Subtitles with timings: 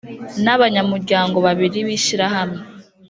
[0.43, 2.61] n abanyamuryango babiri b ishyirahamwe